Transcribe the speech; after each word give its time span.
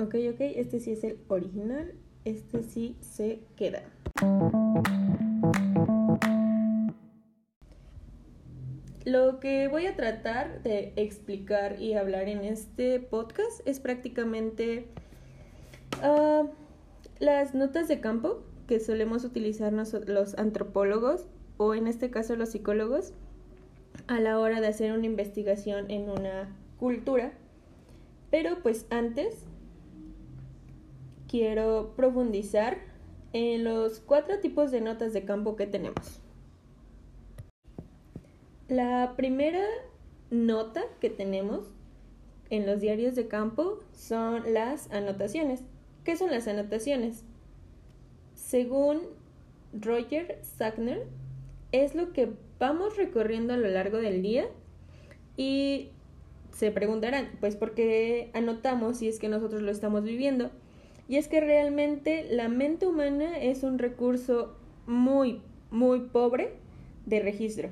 Ok, 0.00 0.14
ok, 0.32 0.40
este 0.40 0.78
sí 0.78 0.92
es 0.92 1.02
el 1.02 1.18
original, 1.26 1.92
este 2.24 2.62
sí 2.62 2.96
se 3.00 3.40
queda. 3.56 3.82
Lo 9.04 9.40
que 9.40 9.66
voy 9.66 9.86
a 9.86 9.96
tratar 9.96 10.62
de 10.62 10.92
explicar 10.94 11.82
y 11.82 11.94
hablar 11.94 12.28
en 12.28 12.44
este 12.44 13.00
podcast 13.00 13.66
es 13.66 13.80
prácticamente 13.80 14.86
ah, 16.00 16.44
las 17.18 17.56
notas 17.56 17.88
de 17.88 18.00
campo 18.00 18.44
que 18.68 18.78
solemos 18.78 19.24
utilizar 19.24 19.72
los 19.72 20.38
antropólogos 20.38 21.26
o 21.56 21.74
en 21.74 21.88
este 21.88 22.08
caso 22.10 22.36
los 22.36 22.50
psicólogos 22.50 23.14
a 24.06 24.20
la 24.20 24.38
hora 24.38 24.60
de 24.60 24.68
hacer 24.68 24.92
una 24.92 25.06
investigación 25.06 25.90
en 25.90 26.08
una 26.08 26.56
cultura. 26.78 27.32
Pero 28.30 28.62
pues 28.62 28.86
antes 28.90 29.44
quiero 31.28 31.92
profundizar 31.94 32.78
en 33.32 33.62
los 33.62 34.00
cuatro 34.00 34.40
tipos 34.40 34.70
de 34.70 34.80
notas 34.80 35.12
de 35.12 35.24
campo 35.24 35.54
que 35.54 35.66
tenemos. 35.66 36.20
La 38.68 39.14
primera 39.16 39.64
nota 40.30 40.82
que 41.00 41.10
tenemos 41.10 41.70
en 42.50 42.66
los 42.66 42.80
diarios 42.80 43.14
de 43.14 43.28
campo 43.28 43.78
son 43.92 44.52
las 44.52 44.90
anotaciones. 44.90 45.62
¿Qué 46.04 46.16
son 46.16 46.30
las 46.30 46.48
anotaciones? 46.48 47.24
Según 48.34 49.00
Roger 49.72 50.38
Sagner, 50.42 51.06
es 51.72 51.94
lo 51.94 52.12
que 52.12 52.32
vamos 52.58 52.96
recorriendo 52.96 53.52
a 53.52 53.58
lo 53.58 53.68
largo 53.68 53.98
del 53.98 54.22
día 54.22 54.46
y 55.36 55.90
se 56.52 56.70
preguntarán, 56.70 57.28
pues, 57.40 57.56
¿por 57.56 57.74
qué 57.74 58.30
anotamos 58.32 58.98
si 58.98 59.08
es 59.08 59.18
que 59.18 59.28
nosotros 59.28 59.62
lo 59.62 59.70
estamos 59.70 60.02
viviendo? 60.02 60.50
Y 61.08 61.16
es 61.16 61.26
que 61.26 61.40
realmente 61.40 62.26
la 62.30 62.48
mente 62.48 62.86
humana 62.86 63.38
es 63.38 63.62
un 63.62 63.78
recurso 63.78 64.56
muy, 64.86 65.40
muy 65.70 66.00
pobre 66.00 66.52
de 67.06 67.20
registro. 67.20 67.70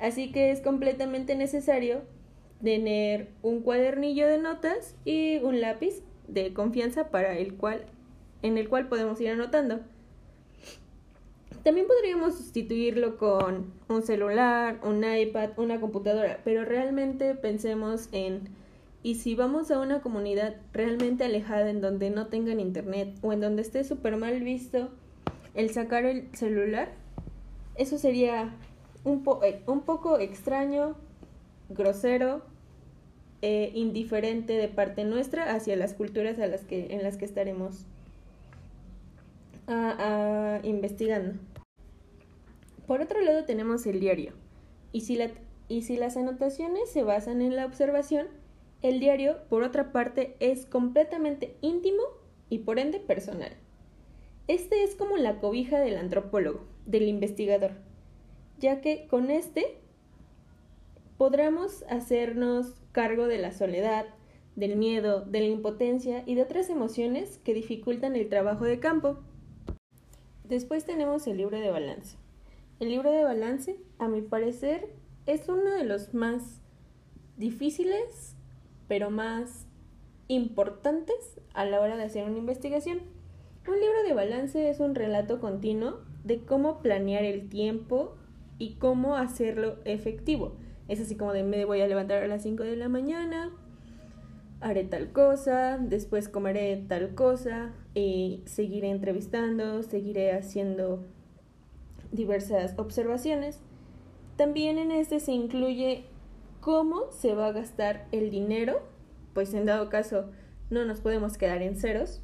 Así 0.00 0.32
que 0.32 0.50
es 0.50 0.60
completamente 0.60 1.36
necesario 1.36 2.02
tener 2.62 3.28
un 3.42 3.60
cuadernillo 3.60 4.26
de 4.26 4.38
notas 4.38 4.96
y 5.04 5.38
un 5.38 5.60
lápiz 5.60 6.02
de 6.28 6.52
confianza 6.52 7.10
para 7.10 7.38
el 7.38 7.54
cual 7.54 7.84
en 8.42 8.58
el 8.58 8.68
cual 8.68 8.88
podemos 8.88 9.20
ir 9.20 9.30
anotando. 9.30 9.80
También 11.62 11.86
podríamos 11.86 12.34
sustituirlo 12.34 13.16
con 13.16 13.72
un 13.88 14.02
celular, 14.02 14.80
un 14.82 15.02
iPad, 15.02 15.50
una 15.56 15.80
computadora, 15.80 16.40
pero 16.44 16.66
realmente 16.66 17.34
pensemos 17.34 18.10
en 18.12 18.50
y 19.04 19.16
si 19.16 19.34
vamos 19.34 19.70
a 19.70 19.78
una 19.78 20.00
comunidad 20.00 20.56
realmente 20.72 21.24
alejada 21.24 21.68
en 21.68 21.82
donde 21.82 22.08
no 22.08 22.28
tengan 22.28 22.58
internet 22.58 23.14
o 23.20 23.34
en 23.34 23.40
donde 23.42 23.60
esté 23.60 23.84
súper 23.84 24.16
mal 24.16 24.40
visto 24.40 24.88
el 25.52 25.68
sacar 25.70 26.06
el 26.06 26.34
celular, 26.34 26.90
eso 27.76 27.98
sería 27.98 28.54
un, 29.04 29.22
eh, 29.42 29.62
un 29.66 29.82
poco 29.82 30.18
extraño, 30.18 30.96
grosero, 31.68 32.42
e 33.42 33.72
indiferente 33.74 34.54
de 34.54 34.68
parte 34.68 35.04
nuestra 35.04 35.54
hacia 35.54 35.76
las 35.76 35.92
culturas 35.92 36.38
a 36.38 36.46
las 36.46 36.62
que, 36.62 36.94
en 36.94 37.02
las 37.02 37.18
que 37.18 37.26
estaremos 37.26 37.84
investigando. 40.62 41.38
Por 42.86 43.02
otro 43.02 43.20
lado 43.20 43.44
tenemos 43.44 43.84
el 43.84 44.00
diario. 44.00 44.32
Y 44.92 45.02
si, 45.02 45.16
la, 45.16 45.28
y 45.68 45.82
si 45.82 45.98
las 45.98 46.16
anotaciones 46.16 46.90
se 46.90 47.02
basan 47.02 47.42
en 47.42 47.54
la 47.54 47.66
observación, 47.66 48.28
el 48.88 49.00
diario, 49.00 49.38
por 49.48 49.62
otra 49.62 49.92
parte, 49.92 50.36
es 50.40 50.66
completamente 50.66 51.56
íntimo 51.60 52.02
y 52.48 52.58
por 52.58 52.78
ende 52.78 53.00
personal. 53.00 53.52
Este 54.46 54.84
es 54.84 54.94
como 54.94 55.16
la 55.16 55.40
cobija 55.40 55.80
del 55.80 55.96
antropólogo, 55.96 56.64
del 56.86 57.08
investigador 57.08 57.72
ya 58.58 58.80
que 58.80 59.06
con 59.08 59.30
este 59.30 59.78
podremos 61.16 61.84
hacernos 61.88 62.74
cargo 62.92 63.26
de 63.26 63.38
la 63.38 63.52
soledad, 63.52 64.06
del 64.56 64.76
miedo, 64.76 65.22
de 65.22 65.40
la 65.40 65.46
impotencia 65.46 66.22
y 66.26 66.34
de 66.34 66.42
otras 66.42 66.70
emociones 66.70 67.38
que 67.44 67.54
dificultan 67.54 68.16
el 68.16 68.28
trabajo 68.28 68.64
de 68.64 68.80
campo. 68.80 69.18
Después 70.44 70.84
tenemos 70.84 71.26
el 71.26 71.38
libro 71.38 71.58
de 71.58 71.70
balance. 71.70 72.16
El 72.80 72.90
libro 72.90 73.10
de 73.10 73.24
balance, 73.24 73.76
a 73.98 74.08
mi 74.08 74.22
parecer, 74.22 74.88
es 75.26 75.48
uno 75.48 75.70
de 75.70 75.84
los 75.84 76.14
más 76.14 76.60
difíciles, 77.36 78.36
pero 78.88 79.10
más 79.10 79.66
importantes 80.28 81.40
a 81.52 81.64
la 81.64 81.80
hora 81.80 81.96
de 81.96 82.04
hacer 82.04 82.24
una 82.28 82.38
investigación. 82.38 83.00
Un 83.66 83.80
libro 83.80 84.02
de 84.06 84.14
balance 84.14 84.68
es 84.68 84.80
un 84.80 84.94
relato 84.94 85.40
continuo 85.40 86.00
de 86.24 86.44
cómo 86.44 86.80
planear 86.80 87.24
el 87.24 87.48
tiempo 87.48 88.16
y 88.58 88.74
cómo 88.74 89.16
hacerlo 89.16 89.76
efectivo. 89.84 90.56
Es 90.88 91.00
así 91.00 91.16
como 91.16 91.32
de 91.32 91.42
me 91.42 91.64
voy 91.64 91.80
a 91.80 91.88
levantar 91.88 92.22
a 92.22 92.26
las 92.26 92.42
5 92.42 92.62
de 92.62 92.76
la 92.76 92.88
mañana, 92.88 93.52
haré 94.60 94.84
tal 94.84 95.12
cosa, 95.12 95.78
después 95.78 96.28
comeré 96.28 96.76
tal 96.88 97.14
cosa 97.14 97.72
y 97.94 98.42
seguiré 98.46 98.90
entrevistando, 98.90 99.82
seguiré 99.82 100.32
haciendo 100.32 101.04
diversas 102.12 102.78
observaciones. 102.78 103.60
También 104.36 104.78
en 104.78 104.90
este 104.90 105.20
se 105.20 105.32
incluye 105.32 106.04
cómo 106.64 107.12
se 107.12 107.34
va 107.34 107.48
a 107.48 107.52
gastar 107.52 108.06
el 108.10 108.30
dinero, 108.30 108.80
pues 109.34 109.52
en 109.52 109.66
dado 109.66 109.90
caso 109.90 110.30
no 110.70 110.86
nos 110.86 111.00
podemos 111.00 111.36
quedar 111.36 111.60
en 111.60 111.76
ceros. 111.76 112.22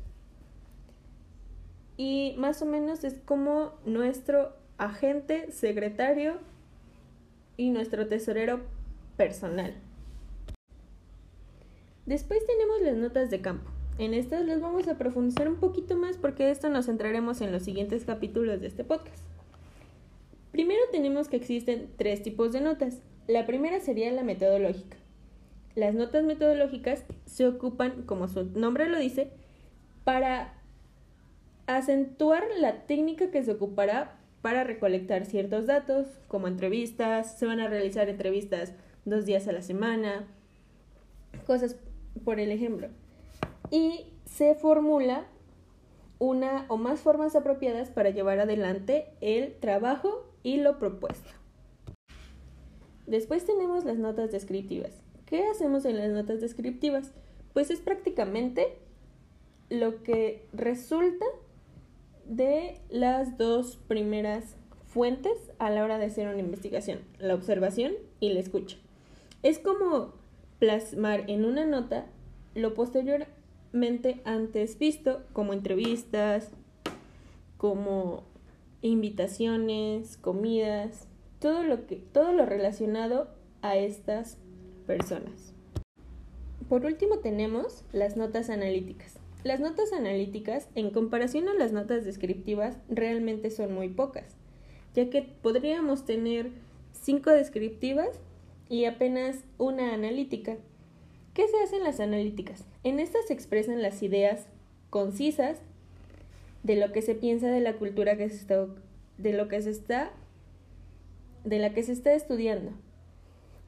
Y 1.98 2.34
más 2.38 2.62
o 2.62 2.64
menos 2.64 3.04
es 3.04 3.18
como 3.26 3.74
nuestro 3.84 4.54
agente, 4.78 5.52
secretario 5.52 6.38
y 7.58 7.68
nuestro 7.68 8.08
tesorero 8.08 8.62
personal. 9.18 9.74
Después 12.06 12.40
tenemos 12.46 12.80
las 12.80 12.96
notas 12.96 13.28
de 13.28 13.42
campo. 13.42 13.70
En 13.98 14.14
estas 14.14 14.46
las 14.46 14.62
vamos 14.62 14.88
a 14.88 14.96
profundizar 14.96 15.50
un 15.50 15.56
poquito 15.56 15.96
más 15.96 16.16
porque 16.16 16.50
esto 16.50 16.70
nos 16.70 16.86
centraremos 16.86 17.42
en 17.42 17.52
los 17.52 17.62
siguientes 17.62 18.06
capítulos 18.06 18.62
de 18.62 18.68
este 18.68 18.84
podcast. 18.84 19.22
Primero 20.50 20.80
tenemos 20.90 21.28
que 21.28 21.36
existen 21.36 21.90
tres 21.98 22.22
tipos 22.22 22.52
de 22.52 22.62
notas. 22.62 23.02
La 23.30 23.46
primera 23.46 23.78
sería 23.78 24.10
la 24.10 24.24
metodológica. 24.24 24.96
Las 25.76 25.94
notas 25.94 26.24
metodológicas 26.24 27.04
se 27.26 27.46
ocupan, 27.46 28.02
como 28.02 28.26
su 28.26 28.42
nombre 28.58 28.88
lo 28.88 28.98
dice, 28.98 29.30
para 30.02 30.54
acentuar 31.68 32.42
la 32.58 32.86
técnica 32.86 33.30
que 33.30 33.44
se 33.44 33.52
ocupará 33.52 34.18
para 34.42 34.64
recolectar 34.64 35.26
ciertos 35.26 35.66
datos, 35.66 36.08
como 36.26 36.48
entrevistas, 36.48 37.38
se 37.38 37.46
van 37.46 37.60
a 37.60 37.68
realizar 37.68 38.08
entrevistas 38.08 38.72
dos 39.04 39.26
días 39.26 39.46
a 39.46 39.52
la 39.52 39.62
semana, 39.62 40.26
cosas 41.46 41.76
por 42.24 42.40
el 42.40 42.50
ejemplo. 42.50 42.88
Y 43.70 44.06
se 44.24 44.56
formula 44.56 45.24
una 46.18 46.64
o 46.66 46.76
más 46.78 46.98
formas 46.98 47.36
apropiadas 47.36 47.90
para 47.90 48.10
llevar 48.10 48.40
adelante 48.40 49.06
el 49.20 49.54
trabajo 49.54 50.28
y 50.42 50.56
lo 50.56 50.80
propuesto. 50.80 51.39
Después 53.06 53.44
tenemos 53.44 53.84
las 53.84 53.98
notas 53.98 54.32
descriptivas. 54.32 54.92
¿Qué 55.26 55.44
hacemos 55.46 55.84
en 55.84 55.98
las 55.98 56.10
notas 56.10 56.40
descriptivas? 56.40 57.12
Pues 57.52 57.70
es 57.70 57.80
prácticamente 57.80 58.76
lo 59.68 60.02
que 60.02 60.44
resulta 60.52 61.24
de 62.24 62.80
las 62.90 63.38
dos 63.38 63.76
primeras 63.88 64.56
fuentes 64.86 65.32
a 65.58 65.70
la 65.70 65.84
hora 65.84 65.98
de 65.98 66.06
hacer 66.06 66.28
una 66.28 66.40
investigación, 66.40 67.00
la 67.18 67.34
observación 67.34 67.92
y 68.18 68.32
la 68.32 68.40
escucha. 68.40 68.76
Es 69.42 69.58
como 69.58 70.12
plasmar 70.58 71.30
en 71.30 71.44
una 71.44 71.64
nota 71.64 72.06
lo 72.54 72.74
posteriormente 72.74 74.20
antes 74.24 74.78
visto, 74.78 75.22
como 75.32 75.52
entrevistas, 75.52 76.50
como 77.56 78.24
invitaciones, 78.82 80.16
comidas, 80.16 81.06
todo 81.40 81.64
lo 81.64 81.86
que 81.86 81.96
todo 81.96 82.32
lo 82.32 82.46
relacionado 82.46 83.28
a 83.62 83.76
estas 83.76 84.38
personas. 84.86 85.54
Por 86.68 86.84
último 86.84 87.18
tenemos 87.18 87.84
las 87.92 88.16
notas 88.16 88.50
analíticas. 88.50 89.18
Las 89.42 89.58
notas 89.58 89.92
analíticas, 89.92 90.68
en 90.74 90.90
comparación 90.90 91.48
a 91.48 91.54
las 91.54 91.72
notas 91.72 92.04
descriptivas, 92.04 92.76
realmente 92.88 93.50
son 93.50 93.74
muy 93.74 93.88
pocas, 93.88 94.36
ya 94.94 95.08
que 95.08 95.22
podríamos 95.22 96.04
tener 96.04 96.50
cinco 96.92 97.30
descriptivas 97.30 98.20
y 98.68 98.84
apenas 98.84 99.38
una 99.56 99.94
analítica. 99.94 100.58
¿Qué 101.32 101.48
se 101.48 101.62
hacen 101.62 101.82
las 101.84 102.00
analíticas? 102.00 102.66
En 102.84 103.00
estas 103.00 103.26
se 103.28 103.32
expresan 103.32 103.80
las 103.80 104.02
ideas 104.02 104.46
concisas 104.90 105.58
de 106.62 106.76
lo 106.76 106.92
que 106.92 107.00
se 107.00 107.14
piensa 107.14 107.48
de 107.48 107.60
la 107.60 107.74
cultura 107.74 108.16
que 108.16 108.28
se 108.28 108.36
está 108.36 108.66
de 109.16 109.32
lo 109.32 109.48
que 109.48 109.60
se 109.60 109.70
está 109.70 110.12
de 111.44 111.58
la 111.58 111.72
que 111.72 111.82
se 111.82 111.92
está 111.92 112.14
estudiando. 112.14 112.72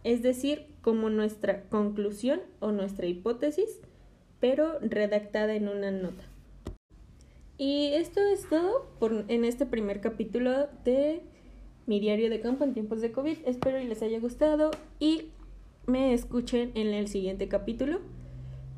Es 0.04 0.22
decir, 0.22 0.66
como 0.80 1.10
nuestra 1.10 1.62
conclusión 1.68 2.40
o 2.60 2.72
nuestra 2.72 3.06
hipótesis 3.06 3.80
pero 4.42 4.80
redactada 4.80 5.54
en 5.54 5.68
una 5.68 5.92
nota. 5.92 6.24
Y 7.58 7.92
esto 7.94 8.18
es 8.20 8.48
todo 8.48 8.88
por, 8.98 9.24
en 9.28 9.44
este 9.44 9.66
primer 9.66 10.00
capítulo 10.00 10.66
de 10.84 11.22
mi 11.86 12.00
diario 12.00 12.28
de 12.28 12.40
campo 12.40 12.64
en 12.64 12.74
tiempos 12.74 13.00
de 13.00 13.12
COVID. 13.12 13.36
Espero 13.46 13.80
y 13.80 13.84
les 13.86 14.02
haya 14.02 14.18
gustado 14.18 14.72
y 14.98 15.28
me 15.86 16.12
escuchen 16.12 16.72
en 16.74 16.88
el 16.88 17.06
siguiente 17.06 17.46
capítulo. 17.46 18.00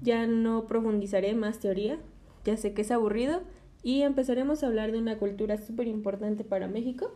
Ya 0.02 0.26
no 0.26 0.67
profundizaré 0.67 1.32
más 1.32 1.61
teoría, 1.61 1.99
ya 2.44 2.58
sé 2.58 2.75
que 2.75 2.82
es 2.82 2.90
aburrido 2.90 3.40
y 3.82 4.02
empezaremos 4.02 4.62
a 4.62 4.67
hablar 4.67 4.93
de 4.93 4.99
una 4.99 5.17
cultura 5.17 5.56
súper 5.56 5.88
importante 5.88 6.44
para 6.44 6.69
México 6.69 7.11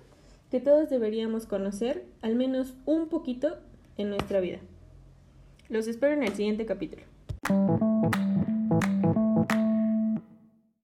que 0.50 0.60
todos 0.60 0.88
deberíamos 0.88 1.46
conocer 1.46 2.06
al 2.22 2.34
menos 2.34 2.74
un 2.86 3.08
poquito 3.08 3.58
en 3.96 4.10
nuestra 4.10 4.40
vida. 4.40 4.58
Los 5.68 5.86
espero 5.86 6.14
en 6.14 6.22
el 6.22 6.34
siguiente 6.34 6.64
capítulo. 6.64 7.02